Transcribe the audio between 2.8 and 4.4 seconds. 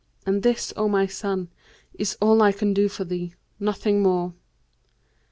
for thee, nothing more.'